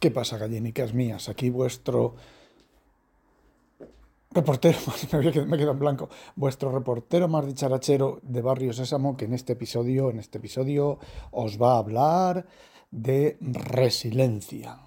[0.00, 1.28] ¿Qué pasa, gallinicas mías?
[1.28, 2.14] Aquí vuestro
[4.30, 4.78] reportero,
[5.12, 9.52] me he quedado en blanco, vuestro reportero más dicharachero de Barrio Sésamo, que en este
[9.52, 10.98] episodio, en este episodio,
[11.32, 12.46] os va a hablar
[12.90, 14.78] de resiliencia.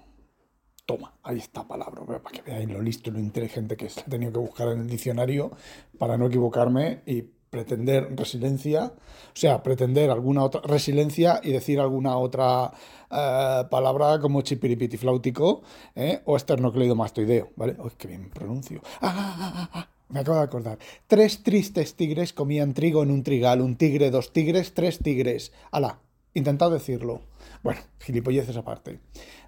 [0.84, 3.86] Toma, ahí está palabra, para que veáis lo listo y lo inteligente que.
[3.86, 5.52] He tenido que buscar en el diccionario
[5.96, 7.22] para no equivocarme y
[7.54, 12.72] pretender resiliencia, o sea, pretender alguna otra resiliencia y decir alguna otra
[13.12, 15.62] eh, palabra como chipiripiti flautico
[15.94, 16.20] ¿eh?
[16.24, 17.76] o esternocleidomastoideo, ¿vale?
[17.78, 18.80] Uy, qué bien pronuncio.
[19.00, 20.78] Ah, ah, ah, me acabo de acordar.
[21.06, 23.60] Tres tristes tigres comían trigo en un trigal.
[23.60, 25.52] Un tigre, dos tigres, tres tigres.
[25.70, 26.00] ¡Hala!
[26.34, 27.20] Intentad decirlo.
[27.62, 28.98] Bueno, gilipolleces aparte.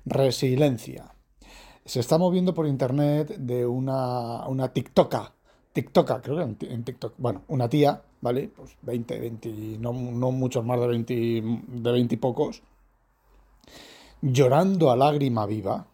[0.05, 1.13] Resiliencia.
[1.85, 5.36] Se está moviendo por internet de una, una TikToka.
[5.77, 7.13] TikToka, creo que en TikTok.
[7.19, 8.49] Bueno, una tía, ¿vale?
[8.49, 12.63] Pues 20, 20, no, no muchos más de 20, de 20 y pocos.
[14.23, 15.87] Llorando a lágrima viva.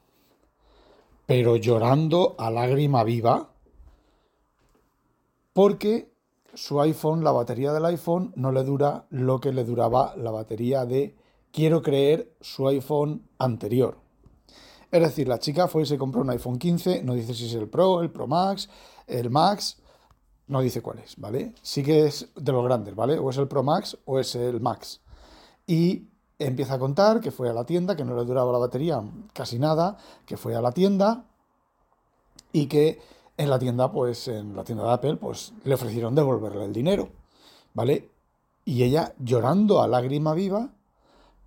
[1.26, 3.50] Pero llorando a lágrima viva.
[5.52, 6.12] Porque
[6.54, 10.86] su iPhone, la batería del iPhone, no le dura lo que le duraba la batería
[10.86, 11.16] de
[11.50, 14.01] quiero creer su iPhone anterior.
[14.92, 17.54] Es decir, la chica fue y se compró un iPhone 15, no dice si es
[17.54, 18.68] el Pro, el Pro Max,
[19.06, 19.78] el Max,
[20.48, 21.54] no dice cuál es, ¿vale?
[21.62, 23.18] Sí que es de los grandes, ¿vale?
[23.18, 25.00] O es el Pro Max o es el Max.
[25.66, 29.02] Y empieza a contar que fue a la tienda, que no le duraba la batería
[29.32, 31.24] casi nada, que fue a la tienda
[32.52, 33.00] y que
[33.38, 37.08] en la tienda, pues en la tienda de Apple, pues le ofrecieron devolverle el dinero,
[37.72, 38.10] ¿vale?
[38.66, 40.68] Y ella llorando a lágrima viva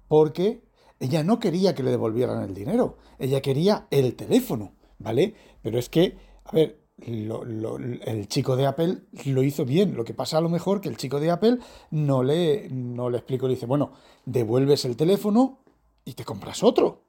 [0.08, 0.64] porque
[1.00, 5.36] ella no quería que le devolvieran el dinero, ella quería el teléfono, ¿vale?
[5.62, 9.96] Pero es que, a ver, el chico de Apple lo hizo bien.
[9.96, 11.60] Lo que pasa a lo mejor que el chico de Apple
[11.92, 13.92] no le, no le explicó, le dice, bueno,
[14.26, 15.60] devuelves el teléfono
[16.06, 17.02] y te compras otro.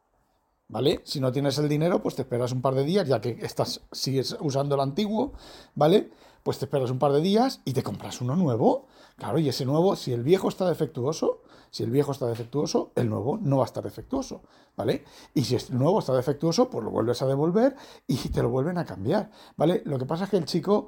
[0.69, 1.01] ¿Vale?
[1.05, 3.83] Si no tienes el dinero, pues te esperas un par de días, ya que estás,
[3.93, 5.33] sigues usando el antiguo,
[5.77, 6.11] ¿vale?
[6.43, 8.89] Pues te esperas un par de días y te compras uno nuevo.
[9.17, 11.43] Claro, y ese nuevo, si el viejo está defectuoso,
[11.77, 14.41] si el viejo está defectuoso, el nuevo no va a estar defectuoso,
[14.79, 15.05] ¿vale?
[15.35, 17.77] Y si el nuevo está defectuoso, pues lo vuelves a devolver
[18.07, 19.83] y te lo vuelven a cambiar, ¿vale?
[19.85, 20.87] Lo que pasa es que el chico,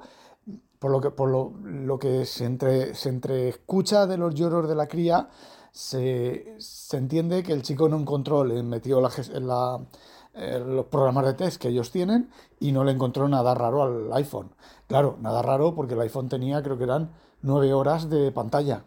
[0.79, 4.87] por lo que, por lo, que se, entre, se entreescucha de los lloros de la
[4.87, 5.29] cría,
[5.71, 6.57] se,
[6.93, 11.91] entiende que el chico no encontró, le metió eh, los programas de test que ellos
[11.91, 14.55] tienen y no le encontró nada raro al iPhone.
[14.87, 17.11] Claro, nada raro porque el iPhone tenía, creo que eran
[17.43, 18.85] nueve horas de pantalla.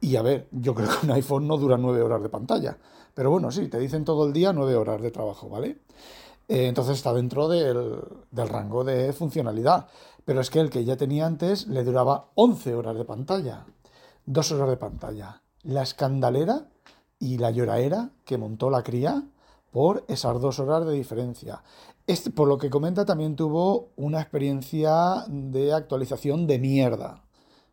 [0.00, 2.78] Y a ver, yo creo que un iPhone no dura nueve horas de pantalla.
[3.14, 5.78] Pero bueno, sí, te dicen todo el día nueve horas de trabajo, ¿vale?
[6.48, 8.00] Eh, entonces está dentro del,
[8.30, 9.88] del, rango de funcionalidad.
[10.24, 13.66] Pero es que el que ya tenía antes le duraba 11 horas de pantalla.
[14.26, 15.42] Dos horas de pantalla.
[15.62, 16.68] La escandalera
[17.18, 19.22] y la lloraera que montó la cría
[19.70, 21.62] por esas dos horas de diferencia.
[22.06, 27.22] Este, por lo que comenta, también tuvo una experiencia de actualización de mierda.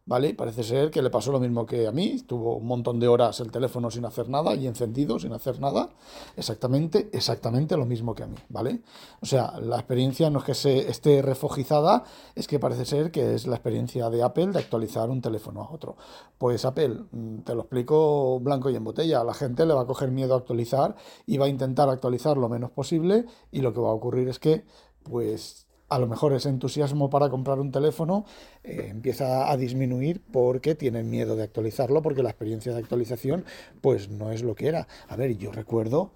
[0.07, 0.34] ¿Vale?
[0.34, 3.40] Parece ser que le pasó lo mismo que a mí, tuvo un montón de horas
[3.41, 5.90] el teléfono sin hacer nada y encendido sin hacer nada,
[6.35, 8.81] exactamente, exactamente lo mismo que a mí, ¿vale?
[9.22, 13.35] O sea, la experiencia no es que se esté refojizada, es que parece ser que
[13.35, 15.97] es la experiencia de Apple de actualizar un teléfono a otro.
[16.38, 19.81] Pues Apple, mm, te lo explico blanco y en botella, a la gente le va
[19.81, 20.95] a coger miedo a actualizar
[21.25, 24.39] y va a intentar actualizar lo menos posible y lo que va a ocurrir es
[24.39, 24.63] que,
[25.03, 28.25] pues a lo mejor ese entusiasmo para comprar un teléfono
[28.64, 33.46] eh, empieza a disminuir porque tienen miedo de actualizarlo, porque la experiencia de actualización
[33.81, 34.88] pues no es lo que era.
[35.08, 36.12] A ver, yo recuerdo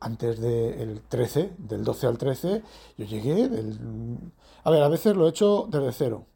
[0.00, 2.62] antes del 13, del 12 al 13,
[2.98, 4.18] yo llegué del...
[4.64, 6.26] A ver, a veces lo he hecho desde cero,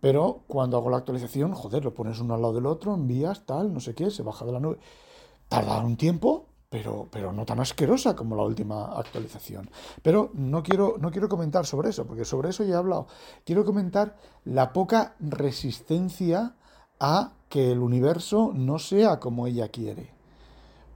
[0.00, 3.74] pero cuando hago la actualización, joder, lo pones uno al lado del otro, envías, tal,
[3.74, 4.78] no sé qué, se baja de la nube.
[5.48, 9.70] Tarda un tiempo, pero, pero no tan asquerosa como la última actualización.
[10.02, 13.06] Pero no quiero, no quiero comentar sobre eso, porque sobre eso ya he hablado.
[13.44, 16.54] Quiero comentar la poca resistencia
[17.00, 20.10] a que el universo no sea como ella quiere.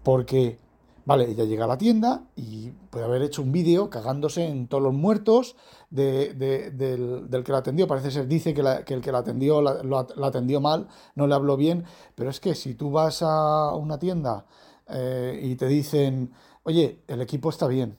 [0.02, 0.58] Porque,
[1.06, 4.82] vale, ella llega a la tienda y puede haber hecho un vídeo cagándose en todos
[4.82, 5.56] los muertos
[5.88, 7.86] del, que la atendió.
[7.86, 11.84] Parece ser, dice que, el que la atendió la atendió mal, no le habló bien,
[12.14, 14.44] pero es que si tú vas a una tienda
[14.88, 16.32] eh, y te dicen,
[16.62, 17.96] oye, el equipo está bien.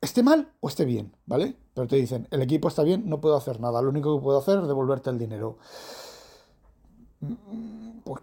[0.00, 1.56] Esté mal o esté bien, ¿vale?
[1.74, 4.38] Pero te dicen, el equipo está bien, no puedo hacer nada, lo único que puedo
[4.38, 5.58] hacer es devolverte el dinero.
[8.04, 8.22] Pues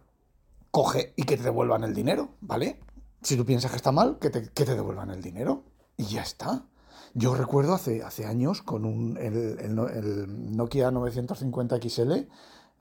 [0.70, 2.80] coge y que te devuelvan el dinero, ¿vale?
[3.22, 5.64] Si tú piensas que está mal, que te, que te devuelvan el dinero.
[5.98, 6.66] Y ya está.
[7.14, 12.14] Yo recuerdo hace, hace años con un, el, Nokia 950 XL,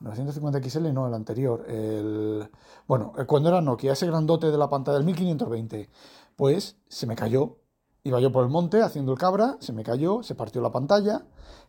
[0.00, 2.50] 950 XL no, el anterior, el,
[2.86, 5.90] bueno, cuando era Nokia, ese grandote de la pantalla del 1520,
[6.36, 7.58] pues se me cayó.
[8.02, 11.26] Iba yo por el monte haciendo el cabra, se me cayó, se partió la pantalla,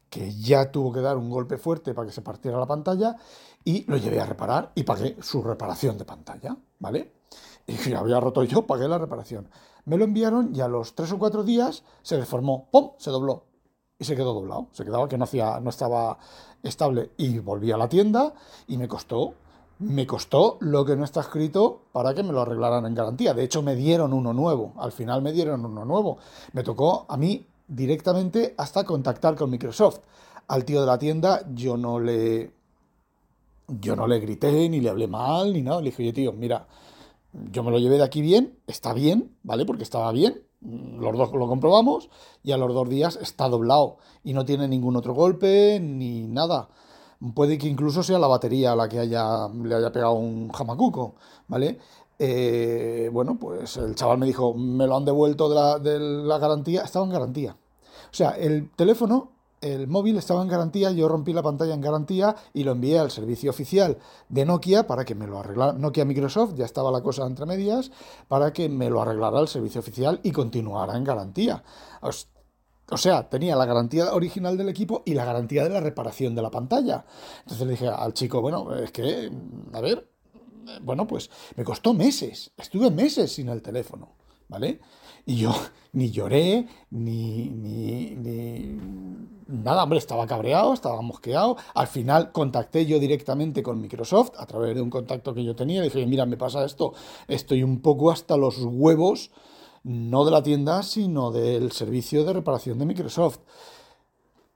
[0.10, 3.18] que ya tuvo que dar un golpe fuerte para que se partiera la pantalla,
[3.66, 7.14] y lo llevé a reparar y pagué su reparación de pantalla, ¿vale?
[7.68, 9.50] Y si había roto yo, pagué la reparación.
[9.84, 12.92] Me lo enviaron y a los tres o cuatro días se deformó, ¡pum!
[12.98, 13.51] Se dobló.
[14.02, 14.66] Y se quedó doblado.
[14.72, 16.18] Se quedaba que no, hacía, no estaba
[16.64, 17.12] estable.
[17.18, 18.34] Y volví a la tienda
[18.68, 19.36] y me costó,
[19.78, 23.36] me costó lo que no está escrito para que me lo arreglaran en garantía.
[23.36, 24.74] De hecho, me dieron uno nuevo.
[24.78, 26.18] Al final me dieron uno nuevo.
[26.54, 30.00] Me tocó a mí directamente hasta contactar con Microsoft.
[30.48, 32.52] Al tío de la tienda yo no le...
[33.68, 35.80] Yo no le grité, ni le hablé mal, ni nada.
[35.80, 36.66] Le dije, oye, tío, mira,
[37.52, 39.64] yo me lo llevé de aquí bien, está bien, ¿vale?
[39.64, 42.10] Porque estaba bien, los dos lo comprobamos
[42.44, 46.70] y a los dos días está doblado y no tiene ningún otro golpe ni nada.
[47.36, 51.16] Puede que incluso sea la batería la que haya, le haya pegado un jamacuco,
[51.48, 51.80] ¿vale?
[52.18, 56.38] Eh, bueno, pues el chaval me dijo, me lo han devuelto de la, de la
[56.38, 57.58] garantía, estaba en garantía.
[58.12, 59.30] O sea, el teléfono
[59.62, 63.12] el móvil estaba en garantía, yo rompí la pantalla en garantía y lo envié al
[63.12, 63.98] servicio oficial
[64.28, 65.74] de Nokia para que me lo arreglara.
[65.74, 67.92] Nokia Microsoft, ya estaba la cosa entre medias,
[68.28, 71.64] para que me lo arreglara el servicio oficial y continuara en garantía.
[72.02, 76.42] O sea, tenía la garantía original del equipo y la garantía de la reparación de
[76.42, 77.06] la pantalla.
[77.44, 79.32] Entonces le dije al chico, bueno, es que,
[79.72, 80.10] a ver,
[80.82, 84.16] bueno, pues me costó meses, estuve meses sin el teléfono,
[84.50, 84.82] ¿vale?
[85.26, 85.54] Y yo
[85.94, 88.80] ni lloré, ni, ni, ni,
[89.48, 91.58] nada, hombre, estaba cabreado, estaba mosqueado.
[91.74, 95.82] Al final contacté yo directamente con Microsoft a través de un contacto que yo tenía.
[95.82, 96.94] Dije, mira, me pasa esto,
[97.28, 99.32] estoy un poco hasta los huevos,
[99.84, 103.40] no de la tienda, sino del servicio de reparación de Microsoft.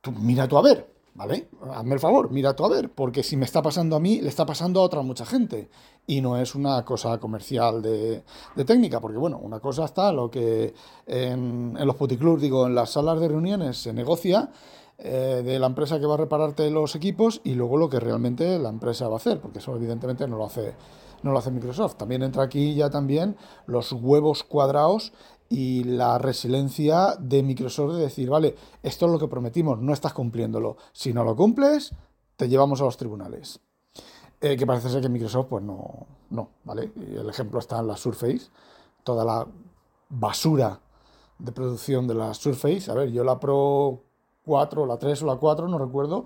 [0.01, 1.47] Tú, mira tú a ver, ¿vale?
[1.73, 4.29] Hazme el favor, mira tú a ver, porque si me está pasando a mí, le
[4.29, 5.69] está pasando a otra mucha gente.
[6.05, 8.23] Y no es una cosa comercial de,
[8.65, 10.75] técnica, porque bueno, una cosa está lo que
[11.07, 14.51] en, en los puticlubs, digo, en las salas de reuniones se negocia
[14.97, 18.57] eh, de la empresa que va a repararte los equipos y luego lo que realmente
[18.57, 20.73] la empresa va a hacer, porque eso evidentemente no lo hace,
[21.21, 21.95] no lo hace Microsoft.
[21.95, 23.35] También entra aquí ya también
[23.67, 25.11] los huevos cuadrados
[25.49, 30.13] y la resiliencia de Microsoft de decir, vale, esto es lo que prometimos, no estás
[30.13, 30.77] cumpliéndolo.
[30.91, 31.93] Si no lo cumples,
[32.35, 33.59] te llevamos a los tribunales.
[34.41, 36.91] Eh, que parece ser que Microsoft, pues no, no, ¿vale?
[36.95, 38.49] el ejemplo está en la Surface,
[39.03, 39.47] toda la
[40.09, 40.79] basura
[41.39, 42.91] de producción de la Surface.
[42.91, 44.01] A ver, yo la Pro
[44.45, 46.25] 4, la 3 o la 4, no recuerdo,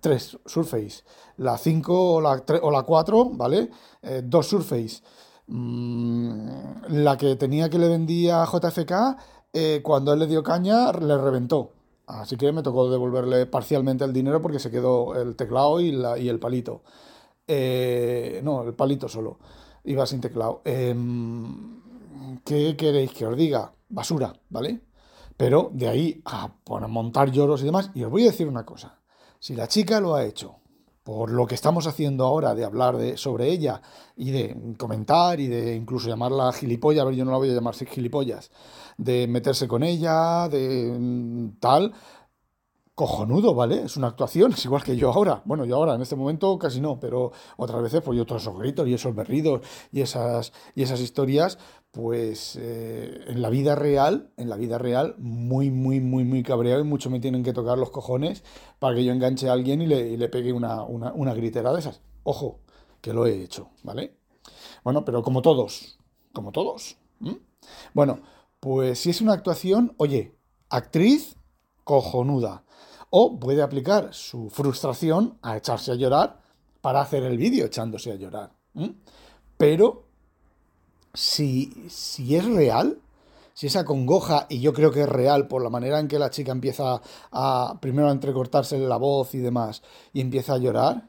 [0.00, 1.02] 3 Surface.
[1.38, 3.70] La 5 o la, o la 4, ¿vale?
[4.02, 5.02] Eh, dos Surface.
[5.46, 6.48] Mm,
[6.88, 9.16] la que tenía que le vendía a JFK,
[9.52, 11.72] eh, cuando él le dio caña, le reventó.
[12.06, 16.18] Así que me tocó devolverle parcialmente el dinero porque se quedó el teclado y, la,
[16.18, 16.82] y el palito.
[17.46, 19.38] Eh, no, el palito solo.
[19.84, 20.62] Iba sin teclado.
[20.64, 21.80] Em,
[22.44, 23.72] ¿Qué queréis que os diga?
[23.88, 24.80] Basura, ¿vale?
[25.36, 26.50] Pero de ahí a
[26.88, 27.90] montar lloros y demás.
[27.94, 29.00] Y os voy a decir una cosa.
[29.38, 30.61] Si la chica lo ha hecho
[31.02, 33.82] por lo que estamos haciendo ahora de hablar de, sobre ella
[34.16, 37.54] y de comentar y de incluso llamarla gilipollas, a ver, yo no la voy a
[37.54, 38.50] llamar gilipollas,
[38.96, 41.92] de meterse con ella, de mm, tal,
[42.94, 43.82] cojonudo, ¿vale?
[43.82, 45.42] Es una actuación, es igual que yo ahora.
[45.44, 48.58] Bueno, yo ahora en este momento casi no, pero otras veces pues yo todos esos
[48.58, 51.58] gritos y esos berridos y esas, y esas historias,
[51.90, 56.80] pues eh, en la vida real, en la vida real, muy, muy, muy, muy cabreado
[56.80, 58.44] y mucho me tienen que tocar los cojones
[58.78, 62.02] para que yo enganche a alguien y le, pegue una, una, gritera de esas.
[62.24, 62.60] Ojo,
[63.00, 64.16] que lo he hecho, ¿vale?
[64.84, 65.98] Bueno, pero como todos,
[66.32, 66.96] como todos.
[67.94, 68.20] Bueno,
[68.60, 70.34] pues si es una actuación, oye,
[70.68, 71.36] actriz
[71.84, 72.64] cojonuda.
[73.14, 76.40] O puede aplicar su frustración a echarse a llorar
[76.80, 78.52] para hacer el vídeo echándose a llorar.
[79.58, 80.04] Pero
[81.12, 82.98] si, si es real,
[83.52, 86.30] si esa congoja, y yo creo que es real por la manera en que la
[86.30, 89.82] chica empieza a primero a entrecortarse la voz y demás,
[90.14, 91.06] y empieza a llorar,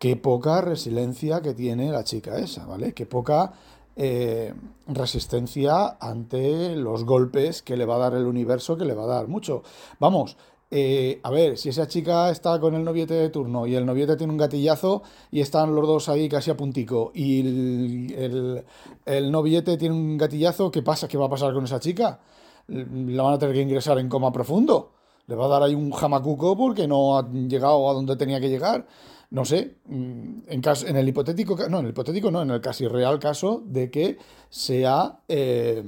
[0.00, 2.92] qué poca resiliencia que tiene la chica esa, ¿vale?
[2.92, 3.52] Qué poca
[3.94, 4.52] eh,
[4.88, 9.14] resistencia ante los golpes que le va a dar el universo, que le va a
[9.14, 9.62] dar mucho.
[10.00, 10.36] Vamos,
[10.74, 14.16] eh, a ver, si esa chica está con el noviete de turno y el noviete
[14.16, 18.64] tiene un gatillazo y están los dos ahí casi a puntico y el,
[19.04, 21.08] el, noviete tiene un gatillazo, ¿qué pasa?
[21.08, 22.20] ¿Qué va a pasar con esa chica?
[22.68, 24.92] La van a tener que ingresar en coma profundo.
[25.26, 28.48] Le va a dar ahí un jamacuco porque no ha llegado a donde tenía que
[28.48, 28.86] llegar.
[29.28, 32.62] No sé, mm, en, caso, en el hipotético, no, en el hipotético no, en el
[32.62, 34.16] casi real caso de que
[34.48, 35.84] sea, eh,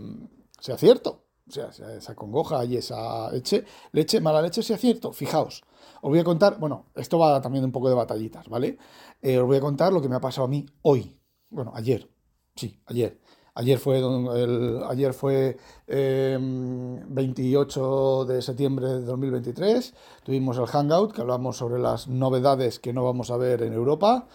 [0.61, 1.24] sea cierto.
[1.49, 5.13] O sea, esa congoja y esa leche, mala leche sea cierto.
[5.13, 5.63] Fijaos,
[6.01, 8.79] os voy a contar, bueno, esto va también un poco de batallitas, ¿vale?
[9.21, 11.19] Eh, os voy a contar lo que me ha pasado a mí hoy.
[11.51, 12.09] Bueno, ayer.
[12.57, 13.21] Sí, ayer.
[13.57, 19.95] Ayer fue, el, ayer fue 28 em, de septiembre de 2023.
[20.25, 24.27] Tuvimos el Hangout, que hablamos sobre las novedades que no vamos a ver en Europa,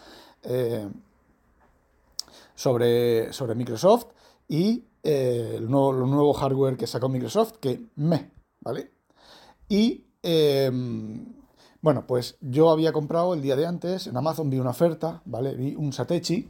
[0.44, 0.88] eh,
[2.56, 4.08] sobre, sobre Microsoft
[4.48, 8.92] y eh, el, nuevo, nuevo, hardware que sacó Microsoft, que me, ¿vale?
[9.68, 11.34] Y em,
[11.82, 15.56] bueno, pues yo había comprado el día de antes, en Amazon vi una oferta, ¿vale?
[15.56, 16.50] Vi un Satechi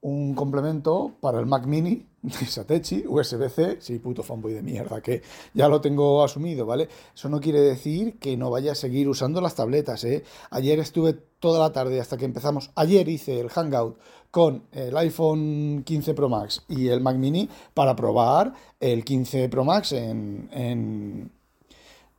[0.00, 5.22] un complemento para el Mac Mini de Satechi, USB-C, sí, puto fanboy de mierda, que
[5.54, 6.88] ya lo tengo asumido, ¿vale?
[7.14, 10.24] Eso no quiere decir que no vaya a seguir usando las tabletas, ¿eh?
[10.50, 13.98] Ayer estuve toda la tarde hasta que empezamos, ayer hice el Hangout
[14.30, 19.64] con el iPhone 15 Pro Max y el Mac Mini para probar el 15 Pro
[19.64, 21.30] Max en, en,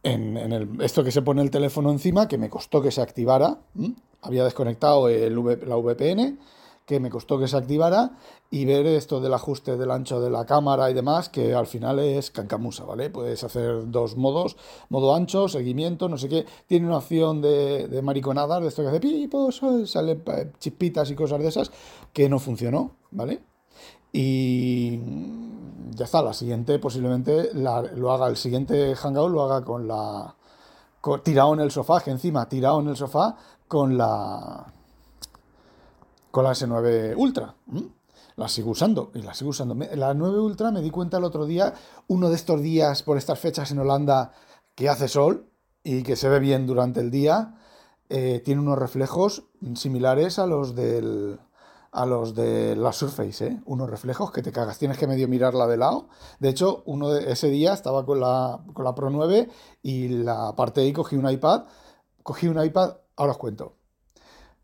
[0.04, 3.60] en, el, esto que se pone el teléfono encima, que me costó que se activara,
[4.22, 5.36] había desconectado el
[5.68, 6.38] la VPN,
[6.90, 8.14] que me costó que se activara
[8.50, 12.00] y ver esto del ajuste del ancho de la cámara y demás, que al final
[12.00, 13.12] es cancamusa, ¿vale?
[13.12, 14.58] Puedes hacer dos modos,
[14.90, 16.48] modo ancho, seguimiento, no sé qué.
[16.66, 20.20] Tiene una opción de, de mariconadas, de esto que hace pipos, sale
[20.58, 21.72] chispitas y cosas de esas,
[22.12, 23.44] que no funcionó, ¿vale?
[24.12, 25.00] Y
[25.92, 30.34] ya está, la siguiente posiblemente lo haga, el siguiente hangout lo haga con la...
[31.24, 33.36] tirado en el sofá, que encima tirado en el sofá
[33.68, 34.74] con la
[36.32, 37.56] con la S9 Ultra.
[38.36, 39.76] La sigo usando y la sigo usando.
[39.96, 41.74] La 9 Ultra me di cuenta el otro día,
[42.08, 44.32] uno de estos días por estas fechas en Holanda
[44.76, 45.50] que hace sol
[45.84, 47.58] y que se ve bien durante el día,
[48.10, 49.44] eh, tiene unos reflejos
[49.76, 51.40] similares a los del
[51.92, 53.62] a los de la Surface, ¿eh?
[53.66, 56.08] unos reflejos que te cagas, tienes que medio mirarla de lado.
[56.40, 59.50] De hecho, uno de ese día estaba con la, con la Pro 9
[59.82, 61.64] y la parte de ahí cogí un iPad,
[62.24, 63.79] cogí un iPad, ahora os cuento,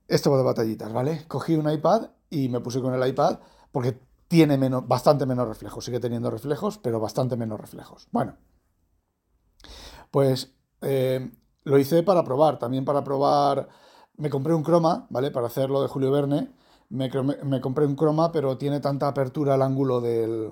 [0.08, 1.26] esto de batallitas, ¿vale?
[1.28, 3.40] Cogí un iPad y me puse con el iPad
[3.72, 5.86] porque tiene menos, bastante menos reflejos.
[5.86, 8.08] Sigue teniendo reflejos, pero bastante menos reflejos.
[8.12, 8.38] Bueno,
[10.12, 11.32] pues eh,
[11.64, 12.60] lo hice para probar.
[12.60, 13.68] También para probar,
[14.18, 15.32] me compré un croma, ¿vale?
[15.32, 16.54] Para hacerlo de Julio Verne.
[16.90, 17.10] Me,
[17.44, 20.52] me compré un croma, pero tiene tanta apertura al ángulo del,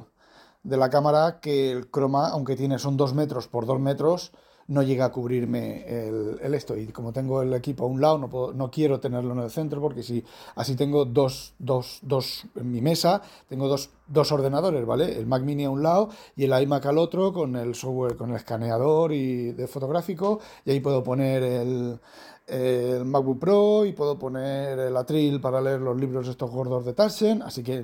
[0.63, 4.31] de la cámara que el croma, aunque tiene, son 2 metros por 2 metros,
[4.67, 6.77] no llega a cubrirme el, esto.
[6.77, 9.81] Y como tengo el equipo a un lado, no, no quiero tenerlo en el centro
[9.81, 10.23] porque si
[10.55, 15.17] así tengo dos, dos, dos en mi mesa, tengo dos, dos, ordenadores, ¿vale?
[15.17, 18.29] El Mac Mini a un lado y el iMac al otro con el software, con
[18.31, 20.39] el escaneador y de fotográfico.
[20.65, 21.99] Y ahí puedo poner el,
[22.47, 26.93] el MacBook Pro y puedo poner el Atril para leer los libros estos gordos de
[26.93, 27.41] Taschen.
[27.41, 27.83] Así que,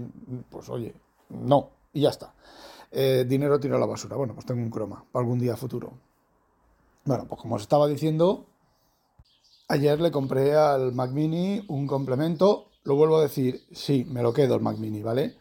[0.49, 0.93] pues oye,
[1.29, 2.33] no, y ya está.
[2.91, 4.15] Eh, dinero tiro a la basura.
[4.15, 6.08] Bueno, pues tengo un croma para algún día futuro.
[7.05, 8.47] Bueno, pues como os estaba diciendo,
[9.67, 12.71] ayer le compré al Mac Mini un complemento.
[12.83, 15.37] Lo vuelvo a decir, sí, me lo quedo el Mac Mini, ¿vale?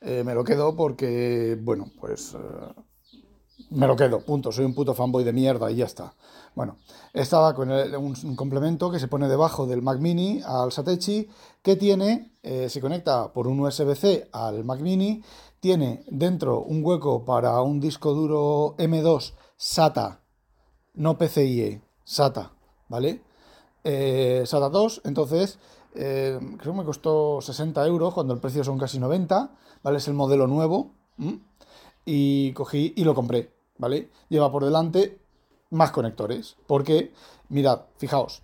[0.00, 2.82] Eh, me lo quedo porque, bueno, pues eh,
[3.70, 4.52] me lo quedo, punto.
[4.52, 6.14] Soy un puto fanboy de mierda y ya está.
[6.54, 6.78] Bueno,
[7.12, 11.28] estaba con un, complemento que se pone debajo del Mac Mini al Satechi,
[11.62, 15.22] que tiene, eh, se conecta por un USB-C al Mac Mini,
[15.60, 20.21] tiene dentro un hueco para un disco duro M2 SATA
[20.94, 22.52] no PCIe, SATA,
[22.88, 23.22] ¿vale?
[23.84, 25.58] Eh, SATA 2, entonces
[25.94, 29.50] eh, creo que me costó 60 euros cuando el precio son casi 90,
[29.82, 29.98] ¿vale?
[29.98, 30.92] Es el modelo nuevo
[32.04, 34.10] y cogí y lo compré, ¿vale?
[34.28, 35.18] Lleva por delante
[35.70, 37.12] más conectores, porque,
[37.48, 38.42] mirad, fijaos,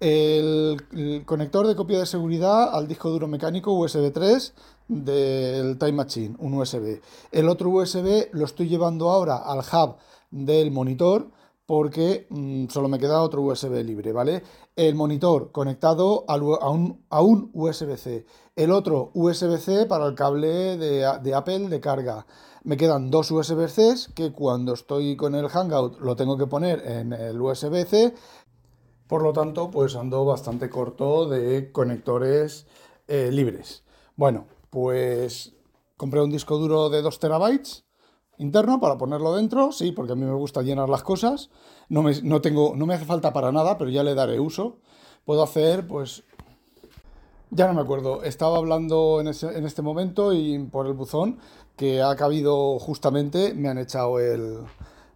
[0.00, 4.54] el, el, conector de copia de seguridad al disco duro mecánico USB 3
[4.86, 7.00] del Time Machine, un USB.
[7.32, 9.96] El otro USB lo estoy llevando ahora al hub
[10.30, 11.30] del monitor
[11.68, 14.42] porque mm, solo me queda otro USB libre, ¿vale?
[14.74, 18.24] El monitor conectado a, un, a un USB-C,
[18.56, 22.26] el otro USB-C para el cable de, Apple de carga.
[22.64, 27.12] Me quedan dos USB-Cs que cuando estoy con el Hangout lo tengo que poner en
[27.12, 28.14] el USB-C.
[29.06, 32.66] Por lo tanto, pues ando bastante corto de conectores
[33.08, 33.84] eh, libres.
[34.16, 35.52] Bueno, pues
[35.98, 37.87] compré un disco duro de 2 terabytes
[38.38, 41.50] interno para ponerlo dentro, sí, porque a mí me gusta llenar las cosas.
[41.88, 44.78] No me, no tengo, no me hace falta para nada, pero ya le daré uso.
[45.24, 46.24] Puedo hacer, pues,
[47.50, 48.22] ya no me acuerdo.
[48.22, 51.38] Estaba hablando en, ese, en este momento y por el buzón
[51.76, 54.58] que ha cabido justamente, me han echado el,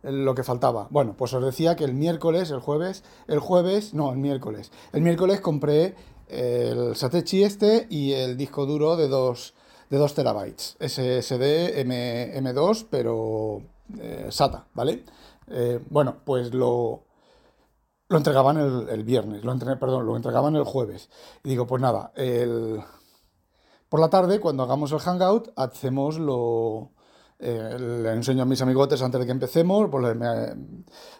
[0.02, 0.88] lo que faltaba.
[0.90, 4.70] Bueno, pues os decía que el miércoles, el jueves, el jueves, no, el miércoles.
[4.92, 5.94] El miércoles compré
[6.28, 9.54] el Satechi este y el disco duro de 2
[9.92, 10.78] de dos terabytes.
[10.80, 13.60] SSD M, M2, pero
[14.00, 15.04] eh, SATA, ¿vale?
[15.48, 17.04] Eh, bueno, pues lo,
[18.08, 21.10] lo entregaban el, viernes, lo perdón, lo entregaban el jueves.
[21.44, 22.80] Y digo, pues nada, el,
[23.90, 26.92] por la tarde, cuando hagamos el hangout, hacemos lo...
[27.38, 30.16] Eh, le enseño a mis amigotes antes de que empecemos, pues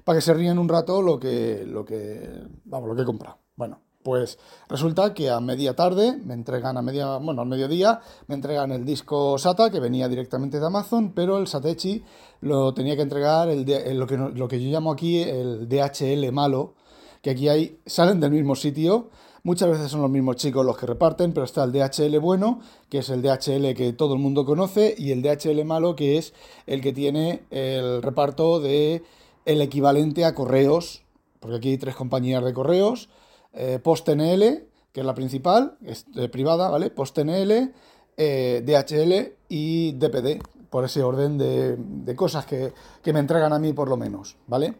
[0.04, 2.26] para que se ríen un rato lo que, lo que,
[2.64, 3.36] vamos, lo que he comprado.
[3.54, 8.34] Bueno, pues resulta que a media tarde me entregan, a media, bueno, al mediodía, me
[8.34, 12.02] entregan el disco SATA que venía directamente de Amazon, pero el Satechi
[12.40, 13.64] lo tenía que entregar el,
[13.98, 16.74] lo, que, lo que yo llamo aquí el DHL malo,
[17.20, 19.10] que aquí hay, salen del mismo sitio,
[19.44, 22.98] muchas veces son los mismos chicos los que reparten, pero está el DHL bueno, que
[22.98, 26.34] es el DHL que todo el mundo conoce, y el DHL malo, que es
[26.66, 29.02] el que tiene el reparto de
[29.44, 31.02] el equivalente a correos,
[31.40, 33.08] porque aquí hay tres compañías de correos,
[33.52, 36.90] eh, PostNL, que es la principal, es eh, privada, ¿vale?
[36.90, 37.72] PostNL,
[38.16, 42.72] eh, DHL y DPD, por ese orden de, cosas que,
[43.12, 44.74] me entregan a mí por lo menos, ¿vale?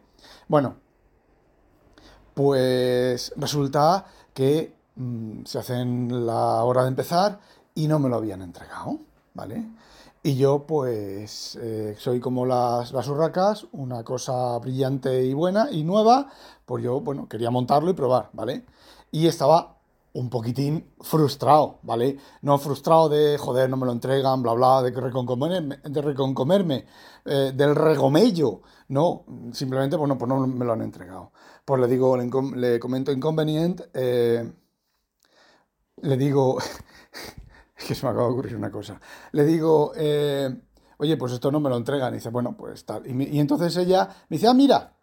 [0.47, 0.75] Bueno,
[2.33, 7.39] pues resulta que mm, se hacen la hora de empezar
[7.75, 8.99] y no me lo habían entregado,
[9.33, 9.65] ¿vale?
[10.25, 16.29] Y yo, pues, eh, soy como las urracas, una cosa brillante y buena y nueva,
[16.65, 18.65] pues yo, bueno, quería montarlo y probar, ¿vale?
[19.11, 19.77] Y estaba
[20.13, 22.17] un poquitín frustrado, ¿vale?
[22.41, 26.85] No frustrado de, joder, no me lo entregan, bla, bla, de reconcomerme, de reconcomerme
[27.25, 31.31] eh, del regomello, no, simplemente, bueno, pues no me lo han entregado.
[31.65, 34.51] Pues le digo, le, comento inconveniente, eh,
[36.01, 36.59] le digo,
[37.77, 38.99] es que se me acaba de ocurrir una cosa,
[39.31, 40.55] le digo, eh,
[40.97, 44.07] oye, pues esto no me lo entregan, y dice, bueno, pues tal, y, entonces ella
[44.29, 44.93] me dice, ah, mira,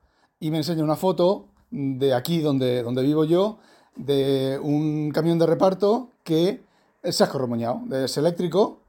[0.41, 3.59] y me enseña una foto de aquí donde, donde vivo yo,
[3.95, 6.63] de un camión de reparto que
[7.05, 8.81] se ha escorromoñado, es eléctrico,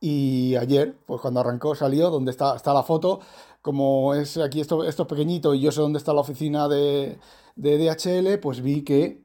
[0.00, 3.20] y ayer, pues cuando arrancó, salió, donde está, está la foto,
[3.62, 7.18] como es aquí esto, esto es pequeñito y yo sé dónde está la oficina de,
[7.56, 9.20] DHL, pues vi que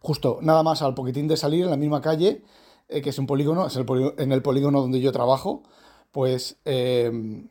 [0.00, 2.42] justo nada más al poquitín de salir en la misma calle,
[2.88, 3.86] eh, que es un polígono, es el
[4.18, 5.62] en el polígono donde yo trabajo,
[6.10, 7.48] pues em,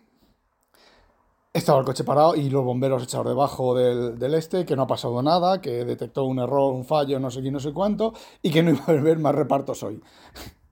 [1.54, 4.88] estaba el coche parado y los bomberos echados debajo del, del, este, que no ha
[4.88, 8.52] pasado nada, que detectó un error, un fallo, no sé qué, no sé cuánto, y
[8.52, 10.02] que no iba a haber más repartos hoy.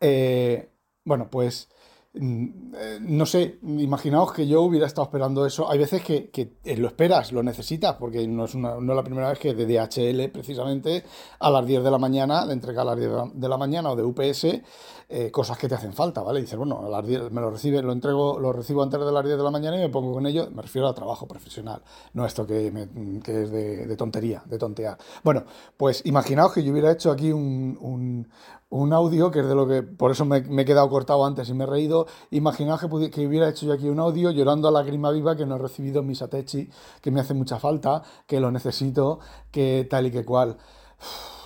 [0.00, 0.70] Eh,
[1.04, 1.68] bueno, pues
[2.14, 5.70] no sé, imaginaos que yo hubiera estado esperando eso.
[5.70, 6.30] Hay veces que,
[6.64, 10.30] eh, lo esperas, lo necesitas, porque no es, no la primera vez que de DHL,
[10.30, 11.04] precisamente,
[11.38, 13.96] a las 10 de la mañana, de entrega a las 10 de la mañana o
[13.96, 14.62] de UPS,
[15.10, 16.40] eh, cosas que te hacen falta, ¿vale?
[16.40, 19.10] Y dices, bueno, a las 10 me lo recibe, lo entrego, lo recibo antes de
[19.10, 21.80] las 10 de la mañana y me pongo con ello, me refiero a trabajo profesional,
[22.12, 24.98] no esto que, es de, tontería, de tontear.
[25.24, 25.44] Bueno,
[25.78, 28.28] pues imaginaos que yo hubiera hecho aquí un,
[28.70, 31.64] audio, que es de lo que, por eso me, he quedado cortado antes y me
[31.64, 35.10] he reído, imaginaos que, que, hubiera hecho yo aquí un audio llorando a la grima
[35.10, 36.68] viva que no he recibido mis Atechi,
[37.00, 40.56] que me hace mucha falta, que lo necesito, que tal y que cual.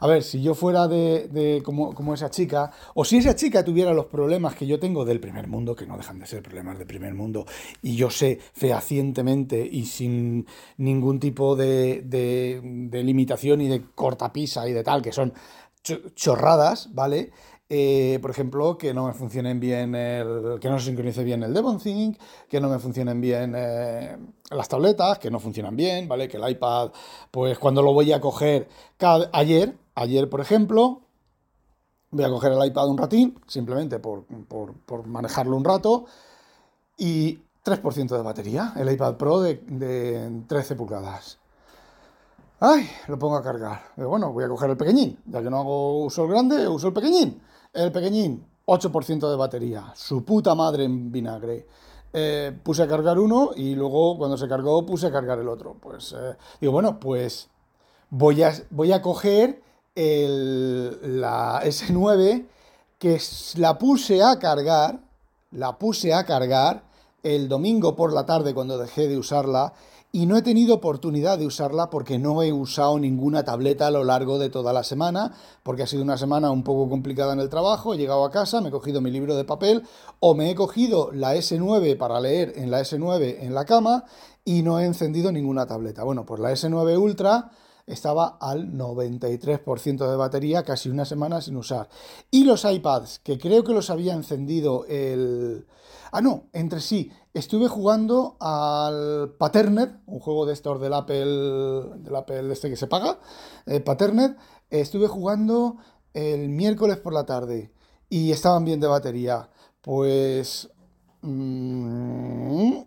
[0.00, 4.06] A ver, si yo fuera de, como, esa chica, o si esa chica tuviera los
[4.06, 7.14] problemas que yo tengo del primer mundo, que no dejan de ser problemas del primer
[7.14, 7.46] mundo,
[7.80, 14.72] y yo sé fehacientemente y sin ningún tipo de, de limitación y de cortapisa y
[14.72, 15.32] de tal, que son
[16.14, 17.32] chorradas, ¿vale?
[17.68, 21.54] Eh, por ejemplo, que no me funcionen bien el, que no se sincronice bien el
[21.54, 22.18] DevonThink,
[22.48, 24.16] que no me funcionen bien eh,
[24.50, 26.28] las tabletas, que no funcionan bien, ¿vale?
[26.28, 26.90] Que el iPad,
[27.30, 28.68] pues cuando lo voy a coger
[29.32, 31.02] ayer, Ayer, por ejemplo,
[32.10, 34.26] voy a coger el iPad un ratín, simplemente por,
[35.06, 36.06] manejarlo un rato,
[36.96, 41.38] y 3% de batería, el iPad Pro de, 13 pulgadas.
[42.66, 42.88] ¡Ay!
[43.08, 43.92] Lo pongo a cargar.
[43.94, 45.18] bueno, voy a coger el pequeñín.
[45.26, 47.42] Ya que no hago uso el grande, uso el pequeñín.
[47.74, 49.92] El pequeñín, 8% de batería.
[49.94, 51.66] Su puta madre en vinagre.
[52.10, 55.76] Eh, puse a cargar uno y luego cuando se cargó puse a cargar el otro.
[55.78, 57.50] Pues eh, digo, bueno, pues
[58.08, 59.60] voy a, voy a coger
[59.94, 62.46] el, la S9
[62.98, 63.20] que
[63.56, 65.00] la puse a cargar,
[65.50, 66.82] la puse a cargar
[67.24, 69.72] el domingo por la tarde cuando dejé de usarla
[70.12, 74.04] y no he tenido oportunidad de usarla porque no he usado ninguna tableta a lo
[74.04, 75.32] largo de toda la semana,
[75.64, 78.60] porque ha sido una semana un poco complicada en el trabajo, he llegado a casa,
[78.60, 79.82] me he cogido mi libro de papel
[80.20, 84.04] o me he cogido la S9 para leer en la S9 en la cama
[84.44, 86.04] y no he encendido ninguna tableta.
[86.04, 87.50] Bueno, pues la S9 Ultra
[87.86, 91.88] estaba al 93% de batería, casi una semana sin usar.
[92.30, 95.66] Y los iPads, que creo que los había encendido el...
[96.12, 101.24] Ah, no, entre sí, estuve jugando al Paternet, un juego de estos del Apple,
[101.96, 103.18] del Apple este que se paga,
[103.66, 104.36] eh, Paternet,
[104.70, 105.76] estuve jugando
[106.14, 107.72] el miércoles por la tarde
[108.08, 109.50] y estaban bien de batería.
[109.80, 110.70] Pues...
[111.22, 112.84] Mm,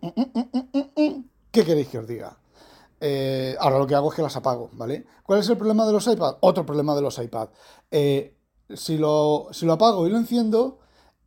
[0.96, 2.38] mm, ¿Qué queréis que os diga?
[3.00, 5.06] Eh, ahora lo que hago es que las apago, ¿vale?
[5.22, 6.38] ¿Cuál es el problema de los iPads?
[6.40, 7.52] Otro problema de los iPads.
[7.90, 8.36] Eh,
[8.74, 10.78] si, lo, si lo apago y lo enciendo,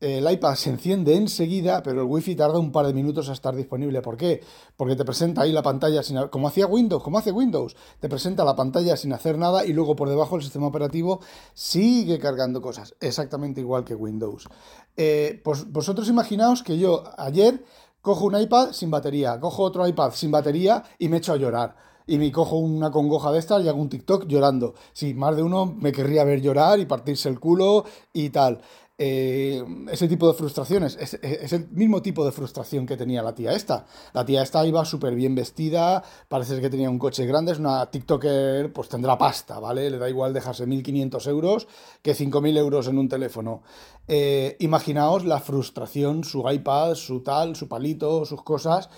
[0.02, 3.56] el iPad se enciende enseguida, pero el Wi-Fi tarda un par de minutos a estar
[3.56, 4.02] disponible.
[4.02, 4.42] ¿Por qué?
[4.76, 8.44] Porque te presenta ahí la pantalla sin como hacía Windows, como hace Windows, te presenta
[8.44, 11.22] la pantalla sin hacer nada y luego por debajo el sistema operativo
[11.54, 14.50] sigue cargando cosas, exactamente igual que Windows.
[14.98, 17.64] Eh, pues vosotros imaginaos que yo ayer
[18.02, 21.76] cojo un iPad sin batería, cojo otro iPad sin batería y me echo a llorar.
[22.08, 24.74] Y me cojo una congoja de estas y hago un TikTok llorando.
[24.92, 28.60] Sí, más de uno me querría ver llorar y partirse el culo y tal.
[29.04, 31.16] Eh, ese tipo de frustraciones, es,
[31.54, 33.88] el mismo tipo de frustración que tenía la tía esta.
[34.14, 37.90] La tía esta iba súper bien vestida, parece que tenía un coche grande, es una
[37.90, 39.90] TikToker, pues tendrá pasta, ¿vale?
[39.90, 41.68] Le da igual dejarse 1.500 euros
[42.04, 43.64] que 5.000 euros en un teléfono.
[44.08, 48.92] Eh, imaginaos la frustración, su iPad, su tal, su palito, sus cosas.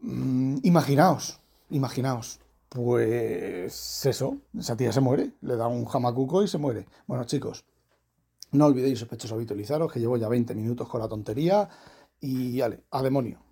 [0.00, 2.40] Mm, imaginaos, imaginaos.
[2.70, 6.86] Pues eso, esa tía se muere, le da un jamacuco y se muere.
[7.06, 7.66] Bueno, chicos,
[8.52, 11.68] no olvidéis, sospechosos, habitualizaros, que llevo ya 20 minutos con la tontería
[12.20, 13.45] y, vale, a demonio.